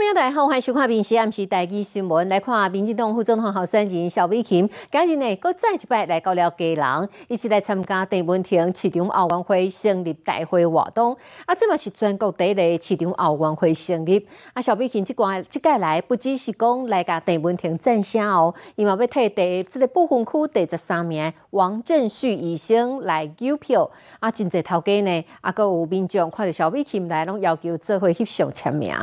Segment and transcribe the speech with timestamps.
[0.00, 2.26] 朋友大家好，欢迎收看《民视暗时台记新闻》。
[2.30, 11.14] 来看民进党副总统候选人萧美琴，今日呢，搁再一摆来到了家人，一起来参加邓文婷市长奥运会成立大会活动。
[11.44, 14.26] 啊，这嘛是全国第一个市长奥运会成立。
[14.54, 23.90] 啊，小美琴即关即届来，不只是讲来甲邓文婷赞声哦，伊嘛要替第这个部分区第十三名王振旭医生来救票。
[24.18, 28.96] 啊，真侪头家呢，啊，搁有民众看到萧美琴来，拢要求做伙翕相签名。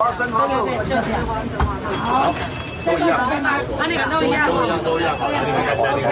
[0.00, 0.08] 好，
[2.86, 5.28] 都一样，啊，你们都一样，都一样，都
[5.98, 6.10] 一样。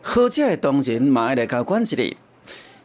[0.00, 2.16] 好，这的当然嘛来交关一日。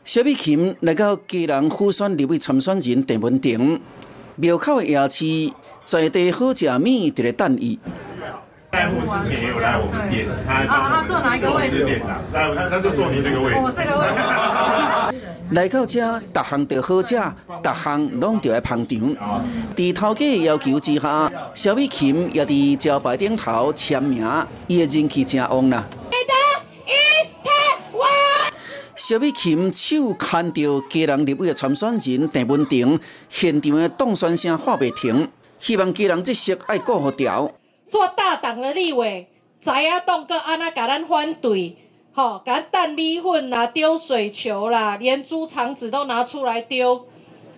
[0.04, 3.80] 小美琴来到家人府选立委参选人郑文婷，
[4.36, 5.54] 庙口的夜市
[5.86, 7.80] 在地好食面伫咧等伊。
[8.72, 11.84] 在户之前也有来我们店，他他坐哪一个位置？
[11.84, 13.60] 店长，来，他他就坐您这个位置。
[13.60, 15.18] 哦，这个位置。
[15.52, 17.22] 来到这，逐项都好食，
[17.62, 19.16] 逐项拢就要捧场。
[19.76, 24.26] 在头家要求之下，小美琴也伫招牌顶头签名，
[24.68, 25.86] 伊的人气真旺啦。
[28.96, 35.28] 小美琴手牵着家人立委的参选人郑文婷，现场的动算声话袂停，
[35.60, 37.52] 希望家人这色爱顾好调。
[37.92, 39.28] 做大党的立委，
[39.60, 41.76] 知影当个安那甲咱反对。
[42.14, 47.06] 好，敢蛋米粉啦，丢水球啦，连猪肠子都拿出来丢。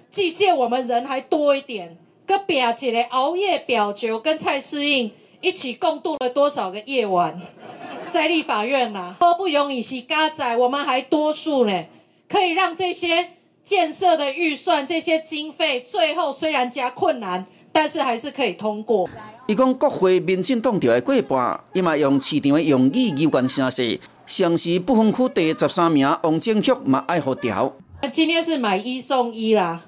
[0.09, 7.39] 既见我们人还多一点，个表姐的熬夜表决跟蔡诗印一起共度了多少个夜晚，
[8.09, 11.85] 在立法院呐，都不容易是加仔，我们还多数呢，
[12.27, 19.07] 可以让这些建设的预算、这些经费，最后虽然加困难，但是还是可以通过。
[19.53, 23.99] 伊讲国会民进党就要过半，伊嘛用市场的用语有关声势。
[24.25, 27.71] 像是不分区第十三名王正旭嘛爱好调。
[28.11, 29.79] 今天是买一送一啦，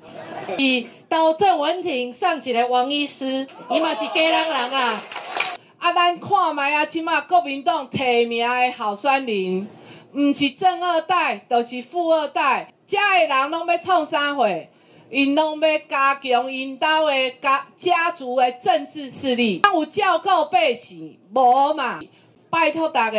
[0.59, 5.03] 以到郑文婷上一个王医师，伊嘛是假人人啊。
[5.80, 9.67] 啊，咱看卖啊，即马国民党提名的候选人，
[10.14, 14.47] 毋是正二代，就是富二代，遮的人拢要创啥货？
[15.15, 19.61] 因拢要加强因兜的家家族的政治势力。
[19.73, 22.02] 有照顾百姓无嘛？
[22.49, 23.17] 拜托大家，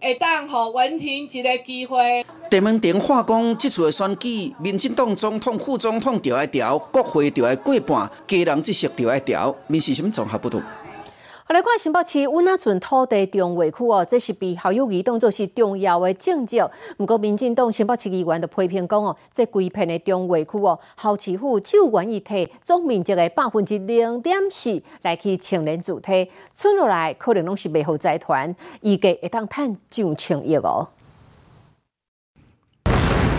[0.00, 2.26] 会当互文婷一个机会。
[2.50, 10.60] 地门电话讲，这次的选举，民进党总统、副总统就要调，国会就要过半，家人这些就要调，民是什么综合不同？
[11.48, 16.60] 来看新北市温那村土地中划区哦，这是被校友移当作是重要的政绩。
[16.98, 30.86] 不过，民进党新北市议员的批评讲哦，这规片的中划区哦，校市府只有愿意提总面积的百分之零点四来去青年主体，村落来可能拢是未好财团，预计会当赚上千亿哦。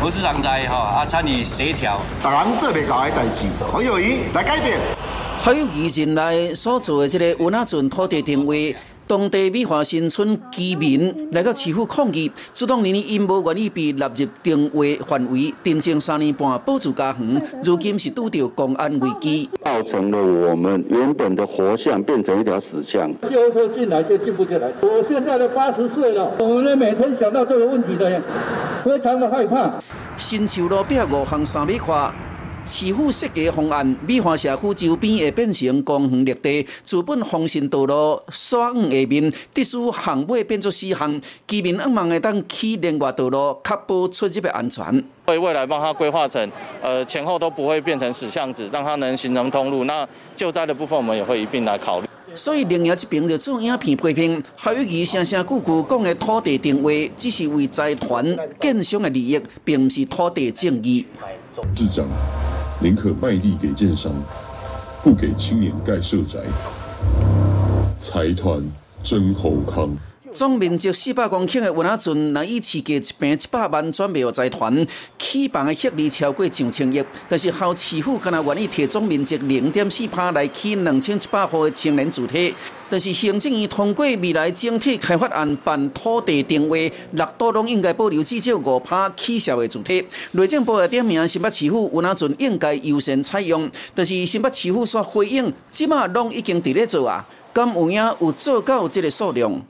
[0.03, 4.80] 吴市长在哈啊，参与协调，大人做未到的代志，黄友谊来改变。
[5.42, 8.76] 还有二年来所做的这个温那村土地定位，
[9.08, 23.10] 当地美华新村居民来到市府抗议，主动年因无愿意被纳入定位范围，定情三年半保住家园，如今是拄到公安危机，造成了我们原本的活象变成一条死巷。
[23.28, 24.70] 救护车进来就进不进来。
[24.82, 28.22] 我现在都八十岁了，我们每天想到这个问题的，
[28.84, 29.82] 非常的害怕。
[30.18, 32.14] 新桥路边五行三米宽。
[32.66, 45.03] 市府设计方案，美华社区周边会变成公园绿地，资本丰盛道路沙五下面，特殊巷尾变作四巷，居民希望会当起另外道路，确保出入的安全。
[45.25, 49.86] 会未来帮他规划成，呃，前后都不会变成死巷子，让它能形成通路。
[49.86, 52.08] 那救灾的部分，我们也会一并来考虑。
[52.36, 58.24] 所以，另外一边就做影片批评，还有伊声声句句讲的土地定位，只是为财团
[58.59, 61.06] 建商的利益，并不是土地正义。
[62.82, 64.14] 宁可卖地给建商，
[65.04, 66.40] 不给青年盖社宅。
[67.98, 68.64] 财团
[69.04, 69.94] 真好康。
[70.32, 74.86] 总面积四百公顷的温那村，若以市价一平一百万转卖予财团，
[75.18, 77.04] 起房的协力超过上千亿。
[77.28, 82.54] 但是后市府敢若愿意提总面积零点四趴来起两千一百户的青年住体。
[82.92, 90.06] 但是行政院通过未来整体开发案办土地定位，六都拢应该保留至少五趴起销的主体。
[90.32, 99.62] 内政部也点名新北市府温那村应该优先采用，但是新北市府所回应，即马拢已经伫咧做啊，敢有影有做到这个数量？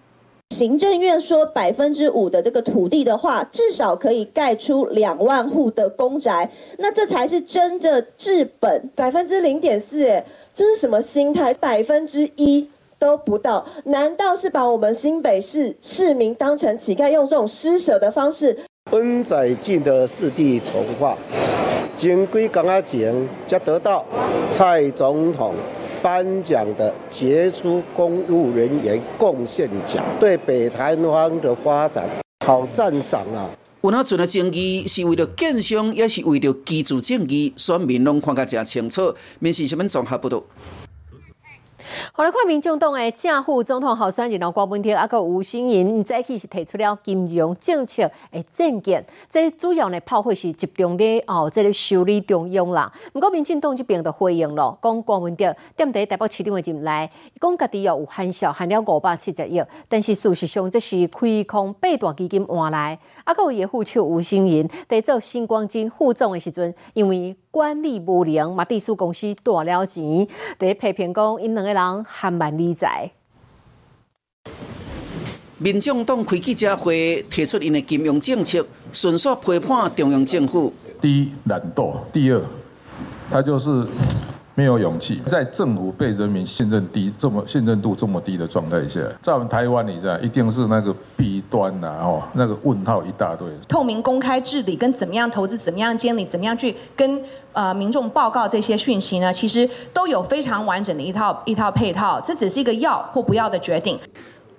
[0.56, 6.50] 行政院说百分之五的这个土地的话，至少可以盖出两万户的公宅，
[6.80, 8.90] 那这才是真的治本。
[8.96, 11.54] 百分之零点四，哎，这是什么心态？
[11.54, 12.68] 百分之一
[12.98, 18.58] 都不到，难道是把我们新北市市民当成乞丐，用这种施舍的方式？
[18.92, 21.16] 温仔进的四地筹划。
[21.94, 24.04] 前几工仔前才得到
[24.52, 25.54] 蔡总统
[26.02, 32.08] 颁奖的杰出公务人员贡献奖，对北台湾的发展
[32.46, 33.50] 好赞赏啊！
[33.82, 39.14] 有那阵的争议是为了建商，也是为了居住正义，选民拢看个正清楚。
[39.40, 40.44] 面试新闻综合报道。
[42.12, 52.92] 好来看民众党诶正副总统候选人郭文天，啊个吴新颖早起是提出了金融政策诶政见，这主要呢炮火是集中咧哦，这个修理中央啦。
[53.14, 57.10] 不过民进党这边就回应咯，讲郭文天踮伫台北市场的进来，
[57.40, 70.28] 讲家己有含笑含了五百七十亿，但是事实上这是亏空八大基金换来，啊个也副手吴新颖在做星光金副总诶时阵，因为管理无良，马地产公司大了钱，
[70.60, 73.12] 得批评讲因两个人含蛮理财。
[75.58, 80.72] 民众党开记者会，提出因的金融政策，迅速批判中央政府。
[81.02, 82.42] 第一，懒惰；第二，
[83.32, 83.88] 他就是。
[84.60, 93.48] 没有勇气，在政府被人民信任低、这么信任度这么低的状态下，在我们台湾，你知道，一定是那个弊端呐，哦，那个问号一大堆。
[93.70, 97.24] 透明公开治理跟怎么样投资、怎么样监理、怎么样去跟
[97.54, 99.32] 呃民众报告这些讯息呢？
[99.32, 103.98] 其实都有非常完整的一套一套配套，这只是一个要或不要的决定。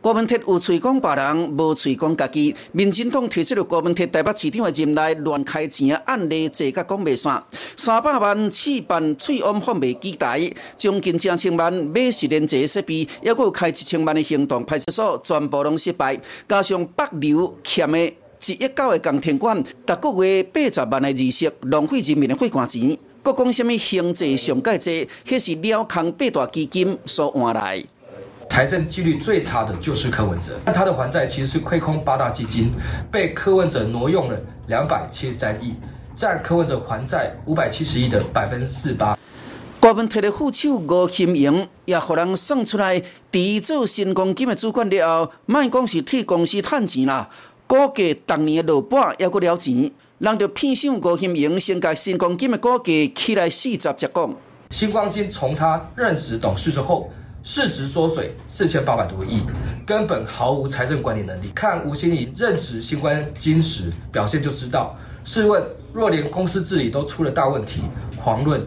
[0.03, 2.57] 郭文铁有嘴讲别人，无嘴讲家己。
[2.73, 7.45] 民进党提出了郭文铁台北市长的任内乱开钱的案例，坐甲讲袂散。
[7.77, 16.19] 三百万次办翠安放袂机台，将近两千万买十连这设备，还有开一千万的行动派出所，全部拢失败。
[16.49, 22.97] 加上北流欠的一亿九的钢铁管，逐个月八十万的利息，浪费人民的血汗钱。
[23.23, 27.85] 佫讲什么行政上介济，迄是了空八大基金所换来。
[28.51, 32.73] 财政纪律最差的就是柯文哲，但他的还债其实是亏空八大基金，
[33.09, 34.37] 被柯文哲挪用了
[34.67, 35.77] 两百七十三亿，
[36.17, 39.17] 占柯文哲还债五百七十亿的百分之四八。
[39.79, 43.01] 郭文提的副手吴金莹也互人算出来，
[43.31, 47.31] 第做新光金的主管了后，卖讲是替公司赚钱啦，
[47.69, 54.37] 估计当年的落半也过了钱，人就骗上吴金莹先甲新光金的估计起来四十只讲。
[54.71, 57.09] 新光金从他任职董事之后。
[57.43, 59.41] 市值缩水四千八百多亿，
[59.87, 61.51] 根本毫无财政管理能力。
[61.55, 64.95] 看吴新礼任职新冠金时表现就知道。
[65.25, 67.81] 试问，若连公司治理都出了大问题，
[68.23, 68.67] 遑论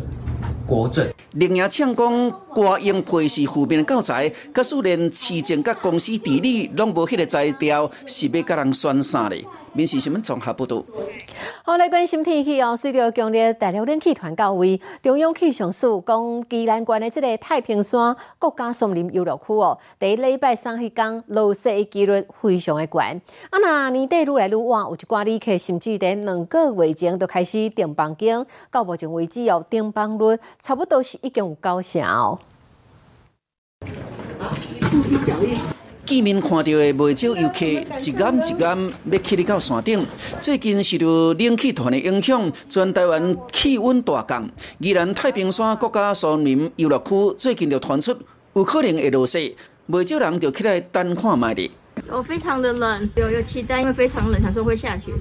[0.66, 1.08] 国政？
[1.34, 9.46] 另外，呛讲郭英培是负面的教材，可是连市政甲公司治理拢无迄个材调，是要甲人选啥嘞？
[9.74, 10.84] 民事新闻综合报道。
[11.64, 12.78] 好，来关心天气哦。
[12.78, 23.22] 随着强烈大陆冷气团到位，中央气象署讲，基南关的这个太平山国家森林游乐区哦，第一礼拜三迄天落雪的几率非常的悬。
[23.50, 32.38] 啊，那年底愈来愈晚，有一寡旅客甚至在两个月前就开始订房间，到目前为止哦，订房率差不多是已经有九成哦。
[36.06, 40.06] 见面看到的不少游客，一眼一眼要去到山顶。
[40.40, 44.50] 最近受到冷气团的影响，全台湾气温大降。
[44.80, 48.16] 宜兰太平山国家森林游乐区最近就传出
[48.54, 49.56] 有可能会落雪，
[49.88, 51.72] 不少人就起来等看卖的。
[52.10, 55.12] 我非常的冷，有有期待，因为非常冷，想说会下雪。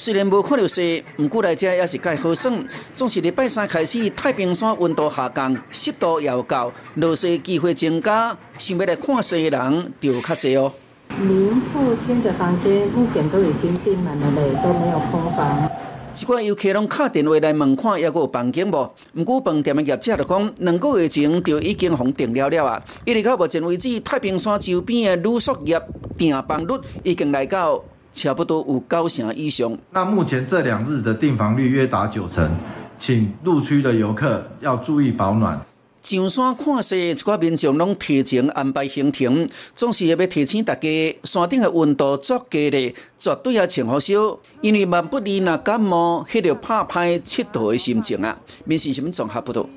[0.00, 2.52] 虽然无看到雪，不过来遮也是介好耍。
[2.94, 10.72] 总是礼拜三开始，太平山温度下降，湿度又高，落雪机会增加，想要来看雪的人就较济哦。
[11.18, 15.68] 您后天的房间目前都已经订满了嘞，都没有空房。
[16.14, 18.94] 一寡游客拢敲电话来问看，还阁有房间无？
[19.16, 22.80] 毋过饭店的业者就讲，两个月前就已经封订了了啊。
[23.04, 25.82] 一直到目前为止，太平山周边的旅宿业
[26.16, 27.82] 订房率已经来到。
[28.12, 29.76] 差不多有九成以上。
[29.92, 32.50] 那目前这两日的订房率约达九成，
[32.98, 35.60] 请入区的游客要注意保暖。
[36.02, 40.88] 上山看雪，一寡民众拢提前安排行程，总是要提醒大家，
[41.24, 48.38] 山顶的温度足低的，绝对要穿好少，因为万不利若感冒，迄着怕歹七度的心情啊。
[48.64, 49.68] 民事新闻综合报道。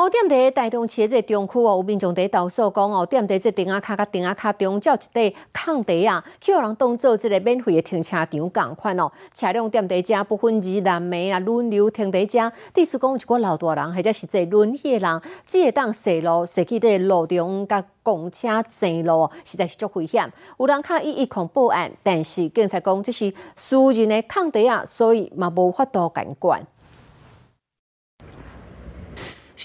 [0.00, 9.12] 哦，踮伫台东市这中区哦，有民众伫投诉讲哦，踮伫这顶啊卡甲顶啊卡中，有一块空地啊，去互人当做这个免费的停车场共款哦。
[9.34, 12.50] 车辆踮伫遮不分日南暝啊，轮流停伫遮。
[12.80, 20.32] 意思讲有，一寡老大人或者是坐轮椅的人，只会当驶路，驶去伫路中甲公车正路，实在是足危险。
[20.58, 26.66] 有人卡伊一控报案，但是警察讲这是私人的空地啊，所以嘛无法度监管。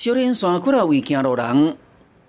[0.05, 1.75] 小莲山过来为行路人，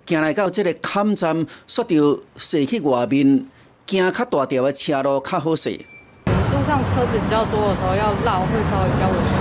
[0.06, 3.47] 行来到这个坎站，煞着驶去外面，
[3.87, 5.78] 行较大条的车路较好驶。
[6.25, 9.35] 路上车子比较多的时候要绕会稍微比较危险。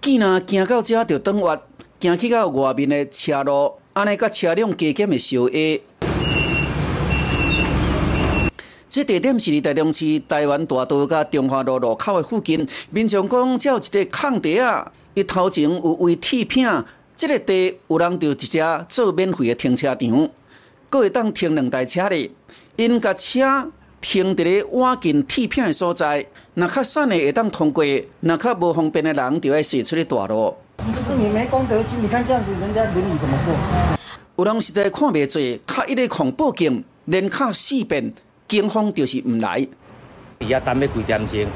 [0.00, 1.60] 见若行到这就转弯，
[2.00, 5.82] 行去到外面的车路，安尼甲车辆加减的小 A。
[8.88, 12.66] 这地点是伫台中市台湾大道甲中华路路口的附近。
[12.88, 16.82] 民众讲，只有一个空地啊，伊头前有位铁片，
[17.20, 18.58] 这个地有人就一只
[18.88, 20.30] 做免费的停车场，
[20.88, 22.30] 阁会当停两台车咧。
[22.76, 26.24] 因甲车停伫咧挖近铁片的所在，
[26.54, 27.84] 若较散的会当通过，
[28.20, 30.56] 若较无方便的人就要驶出去大路。
[30.78, 33.54] 就是你没公德心，你看这样子，人家轮椅怎么过？
[34.36, 38.14] 有人实在看袂做，卡一个狂报警，连卡四遍。
[38.48, 39.60] 警方就是唔来，
[40.38, 41.46] 伫遐等要几点钟，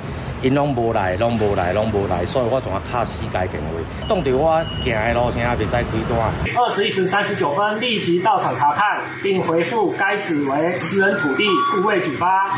[0.44, 6.54] 因拢无来，拢无来，拢无来，所以我仲要卡死界电话，挡着我行的路程也袂使开单。
[6.54, 12.54] 二十一时三十九分，立即到场查看，并回复该址为私人土地，故未举发。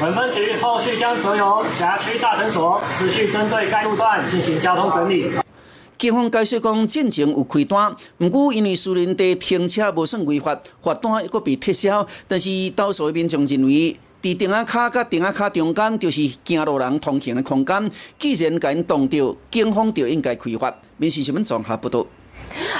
[0.00, 5.30] 本分局后续将责由辖区大诊所持续针对该路段进行交通整理。
[5.96, 12.04] 警方解释讲，进前有开单，毋过因为私人地停车无算违法，罚单又被撤销。
[12.26, 20.74] 但是多数民众认为，伫顶仔卡甲顶仔卡中间就是行路人通行的空间，既然甲因挡着，警方就应该开发。
[20.96, 22.06] 民事新闻综合报道。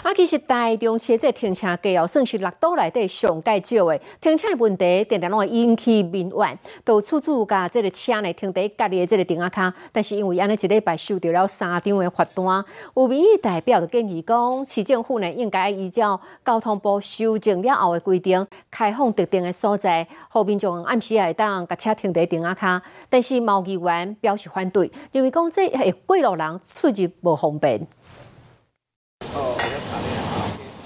[0.03, 6.59] 啊，其实台中市这停车格哦，算是六都内底上介少的停车问题，常常拢会引起民怨。
[6.85, 22.83] 都处处甲这个车呢停伫家里的这个顶下卡，但是因为安尼一礼拜收到了三张的罚单，有民意代表就建议讲，市政府呢应该依照交通部修正了后的规定，开放特定的所在，后面就暗时会当甲车停伫顶下卡。
[23.09, 27.87] 但是毛议员表示反对，因为讲这会过路人出入无方便。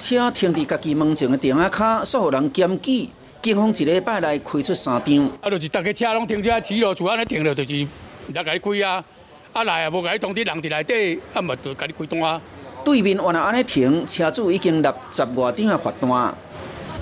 [0.08, 3.10] 车停伫家己门前的电话卡，煞互人检举。
[3.42, 5.30] 警方一礼拜内开出三张。
[5.42, 7.86] 啊，就是大家车拢停车骑路厝安尼停了，就是
[8.26, 9.04] 毋得甲你开啊。
[9.52, 12.40] 啊来啊，无甲你通知人伫内底，啊嘛就甲你开单。
[12.82, 16.10] 对面原来安尼停，车主已经立十外张的罚单。
[16.10, 16.34] 啊，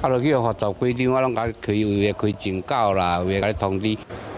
[0.03, 3.97] 落去罚十几张，我拢甲开警告啦，为甲你通知。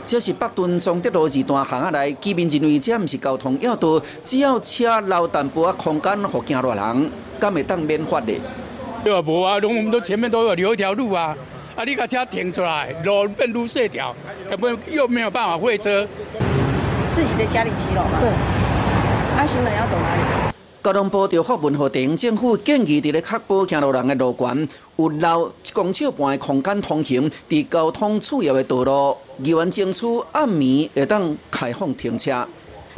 [0.08, 8.32] 这是北屯双德路二段行下来，居民认为这毋是交通要道，只要车留淡薄啊空间，互行路人，敢会当免罚的。
[9.04, 11.36] 对啊，无啊，拢我们都前面都有留一条路啊，
[11.76, 14.14] 啊，你把车停出来，路变路细条，
[14.48, 16.08] 根本又没有办法会车。
[17.12, 18.18] 自己在家里骑楼嘛？
[18.18, 18.30] 对。
[19.36, 20.47] 那行人要走哪里？
[20.88, 24.66] 交通部就发文和地方政府建议，伫咧确保行路人的路权，
[24.96, 29.14] 有留一公尺半的空间通行，伫交通主要的道路，
[29.44, 32.48] 议员争取暗暝会当开放停车。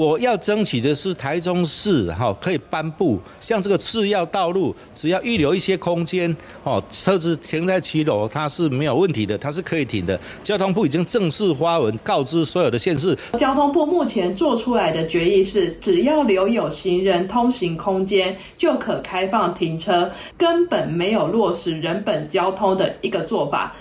[0.00, 10.18] 我要争取的是台中市哈可以颁布像这个次要道路，只要预留一些空间哦，车子停在骑楼它是没有问题的，它是可以停的。
[10.42, 13.14] 交通部已经正式发文告知所有的县市。
[13.38, 23.76] 交通部目前做出来的决议是，只要留有行人通行空间就可开放停车，根本没有落实人本交通的一个做法。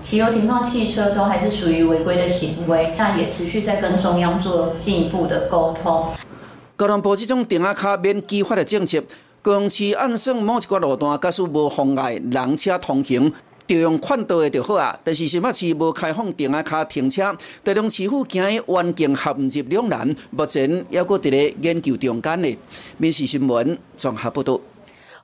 [0.00, 6.08] 骑楼停放汽车都还是属于违规的行为，那也持续在跟中央做进一步的沟通。
[6.76, 9.00] 交通部这种定下卡免计发的政策，
[9.42, 13.32] 公司按算某一个路段，假使无妨碍人车通行，
[13.66, 14.98] 就用宽道的就好啊。
[15.04, 22.58] 但是新北市无开放定下卡停车，台中市府惊伊环境陷入两难，目前还搁伫咧研究中间呢。
[22.98, 24.60] 民事新闻综合报道。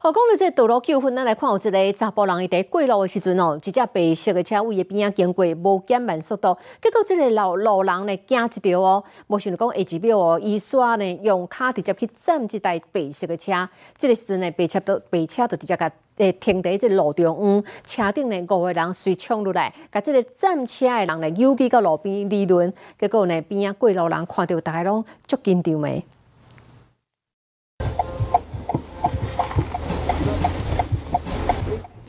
[0.03, 26.03] 好，讲到这道路纠纷，咱来看有一个查甫人伊伫过路的时阵哦，一只白色的车位的边仔经过，无减慢速度，结果这个老路人呢惊一条哦，无想到讲下一秒哦，伊刷呢用骹直接去占这台白色的车，这个时阵呢白车都白车就直接甲诶停伫这路中央，车顶呢五个人随冲落来，甲这个占车的人呢尤其到路边理论，结果呢边仔过路人看到大家拢足紧张的。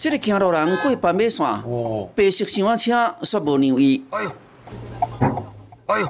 [0.02, 1.46] 这个行路人过斑马线，
[2.16, 4.04] 白色厢车却无让伊。
[4.10, 4.32] 哎呦，
[5.86, 6.08] 哎呦，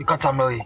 [0.00, 0.60] 伊甲站落去。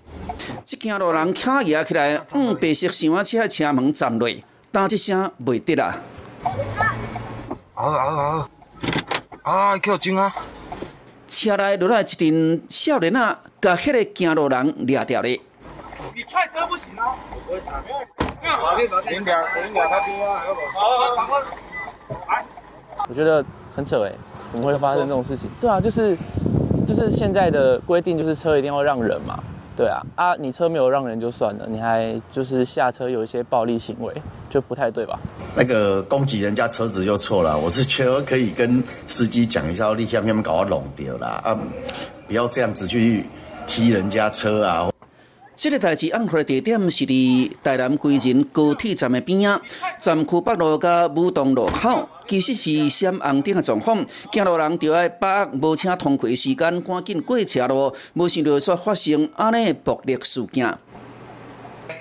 [0.65, 4.31] 这行路人卡压起来，往白色厢车的车门站落，
[4.73, 5.99] 打一声袂得啦。
[7.75, 8.49] 好好好，
[9.43, 10.35] 啊，叫钟啊！
[11.29, 15.39] 车内落来一群少年仔，甲迄个行路人掠掉咧。
[16.17, 17.15] 你踹车不行啊！
[19.07, 20.41] 停点，停点，他丢啊！
[20.73, 21.43] 好，好，好。
[23.09, 24.13] 我觉得很扯哎，
[24.51, 25.49] 怎么会发生这种事情？
[25.61, 26.17] 对啊，就是
[26.87, 29.43] 就是现在的规定，就是车一定要让人嘛。
[29.77, 34.13] 对啊，啊，你车没有让人就算了，你还就是下车有一些暴力行为，
[34.51, 35.19] 就不太对吧？
[35.55, 41.57] 那个攻击人家车子就错了，我是觉得可以跟司机讲一下，立下面搞到弄掉了啊，
[42.27, 43.25] 不要这样子去
[43.69, 44.91] 踢人家车啊。
[45.59, 49.61] 这个代志案发地点是伫台南归仁高铁站的边啊，
[49.99, 60.73] 站区北路甲武东路口，其实是闪红灯的状况，行路人就要把握无车通过的时间，赶紧过车路，无想到却发生安尼暴力事件。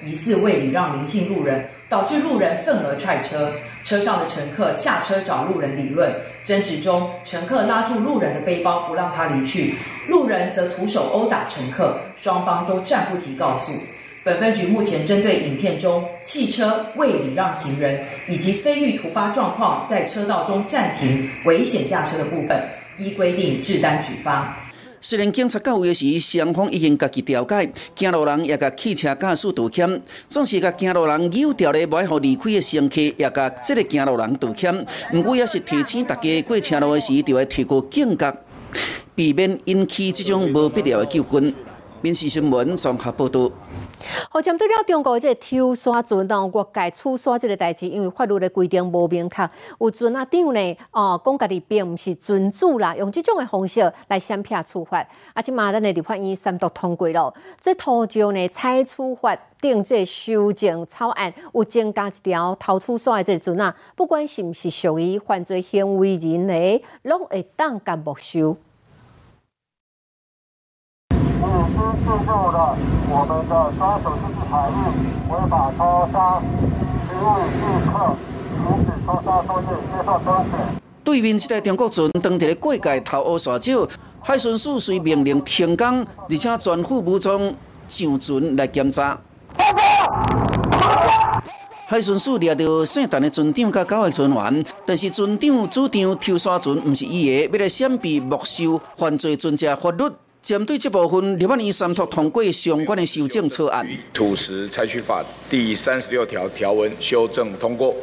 [0.05, 3.51] 疑似为礼让林姓路人，导致路人愤而踹车，
[3.87, 6.13] 车上的乘客下车找路人理论。
[6.45, 9.75] 争执中，乘客拉住路人的背包不让他离去，
[10.09, 13.71] 路人则徒手殴打乘客，双方都暂不提告诉。
[14.25, 22.61] 本分局目前针对影片中汽车未礼让行人以及非遇突发状况在车道中暂停危险驾车的部分，
[22.97, 24.53] 依规定制单举发。
[24.99, 34.85] 虽然警察到位时，双方已经家己调解，行路人也甲汽车驾驶道歉，总是甲行路人有条咧，买互离开的乘客也甲即个行路人道歉。
[35.13, 38.35] 毋过也是提醒大家过车路的时，就要提高警觉，
[39.13, 41.53] 避免引起这种无必要的纠纷。
[42.01, 43.51] 民事新闻综合报道。
[44.29, 49.49] 好，针对了中国这抽沙船哦，越界取沙这个代志，因为法律的规定无明确，
[49.79, 54.99] 有船啊长呢哦，讲家己并毋是船主啦，用这种的方式来闪骗处罚。
[55.33, 68.55] 啊，即马咱的立法院三读通过了，这途中呢采处罚定这修正草案，有增加一条偷取沙的这个船啊，不管是毋是属于犯罪行为人呢，拢会当甲没收。
[72.03, 72.75] 进入了
[73.09, 74.79] 我们的抓手经济海域，
[75.29, 76.41] 违法抽沙，
[77.07, 77.21] 请你
[77.57, 77.93] 立刻
[78.57, 80.53] 停止抽沙作业，接受周检。
[81.03, 83.87] 对面这台中国船当地的过界偷乌沙洲，
[84.21, 87.53] 海巡署随命令停工，而且全副武装
[87.87, 89.17] 上船来检查。
[91.87, 100.03] 海巡署掠到姓陈的船长甲九个船员，但是船长主张抽沙船毋是伊的，要来闪避没收犯罪船只法律。
[100.47, 103.85] 针对这部分，立法院三读通过相关的修正草案。
[104.13, 107.93] 土石采取法第三十六条条文修正通过。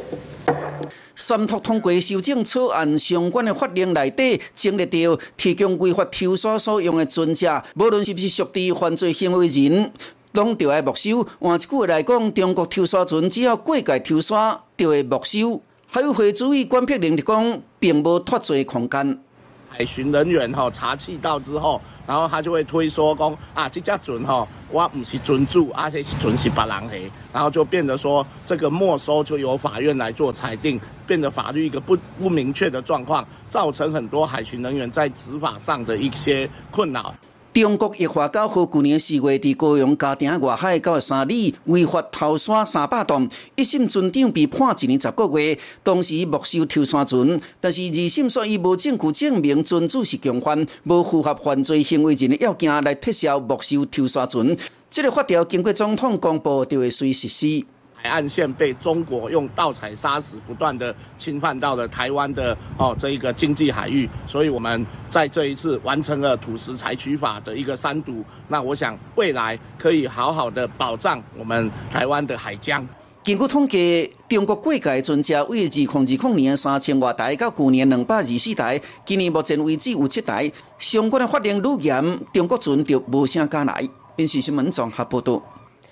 [1.15, 9.91] 三读通过修正草案相关的法令内底，整列着提供违法抽沙所用的船只，无论是不是属于犯罪行为人，
[10.33, 11.27] 拢着要没收。
[11.39, 15.59] 换一句话来讲，中国抽沙船只要过界抽沙，就会没收。
[15.87, 19.19] 还有会注意管片令的讲，并无脱罪空间。
[19.67, 21.81] 海巡人员吼查气到之后。
[22.07, 37.13] 然后他就会推说讲啊，这家船哈，我不是船主，而且是船是别人的，然后就变得说这个没收就由法院来做裁定，变得法律一个不不明确的状况，造成很多海巡人员在执法上的一些困扰。
[37.55, 54.57] 中国一化到去年四月，伫高雄嘉定外海九十三里违法偷沙三百吨，一审船长被判一年十个月，当时没收抽山船，但是二审说伊无证据证明船主是共犯，无符合犯罪行为人的要件来撤销没收抽山船。
[54.89, 57.63] 这个法条经过总统公布，就会随实施。
[58.05, 68.23] 海岸线被中国用盗采砂石不断的侵犯到了台湾的哦这一个经济海域，所以我们在这一次完成了土石采取法的一个三读。
[68.47, 72.87] 那我想未来可以好好的保障我们台湾的海疆。
[73.23, 80.51] 经过统计，中国过界船只为二零二零年三千多台，到去年两百二十四台，今年目前为止有七台。
[80.77, 83.83] 相关的法令愈严，中国船就无啥敢来。
[84.17, 85.41] 因是新闻综合报道。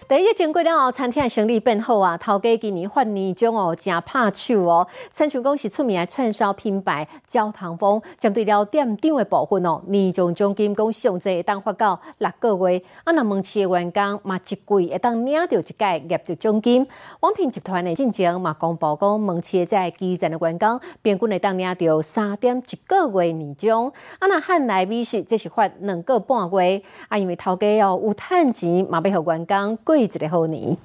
[0.06, 2.18] 第一经过了后，餐厅的生意变好啊！
[2.18, 4.86] 头家今年发年终哦，真拍手哦！
[5.14, 12.84] 餐厅公是出名的串烧品牌焦糖风，针对了店长的部分哦，年终奖金讲上济会当发到六个月。
[13.06, 16.86] 啊，那门市的员工嘛，一季会当领到一届业绩奖金。
[17.22, 23.88] 王品集团的进前嘛，公布讲门市在基层的员工平均会当领到三点一个月年终。
[24.20, 26.84] 啊，那汉来美食这是发两个半月。
[27.08, 29.78] 啊，因为头家哦有趁钱嘛，要互员工。
[29.94, 30.76] 过一个好年，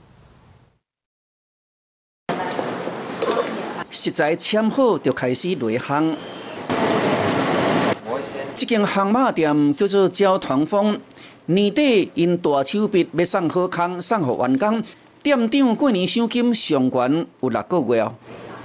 [3.90, 6.14] 实在签好就开始内行。
[8.54, 11.00] 这间航马店叫做焦团风，
[11.46, 14.82] 年底因大手笔要送好康，送给员工。
[15.22, 18.12] 店长过年奖金上悬有六个月哦。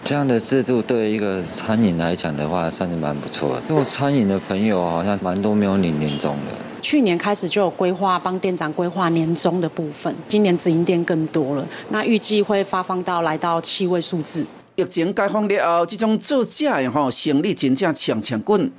[0.04, 3.62] 这样的制度对一个餐饮来讲的话，算是蛮不错的。
[3.70, 6.62] 因为餐饮的朋友好像蛮多没有领年终的。
[6.84, 14.46] 去年开始就有规划帮店长规划年终的部分，今年直营店更多了，那预计会发放到来到七位数字。
[14.76, 18.69] 疫情解封了后，这种造假的吼生意真正强强滚。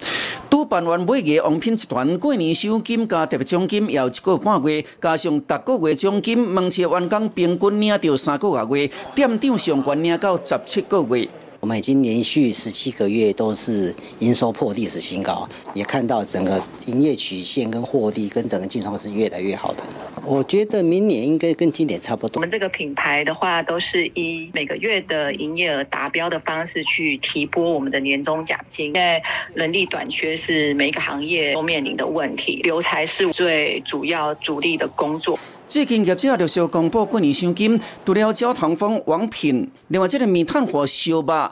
[0.51, 11.27] 主办完每个王品集团过年奖金加特别奖金要一个半月，加上逐个月奖金，门市员工平均领到三个月，店长上悬领到十七个月。
[11.65, 19.83] 我们已经连续十七个月都是营收破历史新高，也看到整个营业曲线跟获利跟整个境况是越来越好的。
[20.27, 22.39] 我觉得明年应该跟今年差不多。
[22.39, 28.89] 我们这个品牌的话，都是以每个月的营业额达标的方式去提拨我们的年终奖金。
[28.89, 29.23] 因为
[29.55, 35.39] 人力短缺是每一个行业都面临的问题，留才是最主要主力的工作。
[35.67, 41.51] 最近业者陆续公布过年奖金，除了焦糖风王品，另外这个米炭火烧肉。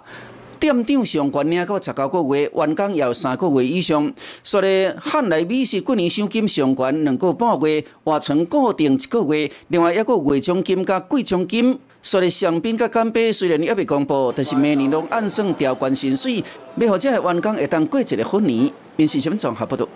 [0.60, 4.12] 店长上悬领到十九个月，员工也有三个月以上。
[4.44, 9.50] 所以汉来美食过年奖金上悬两个半月，换成固定一个月。
[9.68, 16.44] 另外一个月奖金加贵奖金，所以香槟加干杯虽然还未公布，但是每年拢按算调关薪水，
[16.76, 18.70] 要好这个员工会当过一个好年。
[18.94, 19.88] 面试新闻综合报道。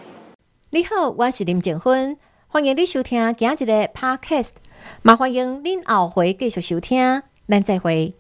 [0.71, 2.17] 你好，我是林静芬。
[2.57, 4.53] 欢迎你收听今日的 Podcast，
[5.03, 8.15] 麻烦迎您后回继续收听，咱再会。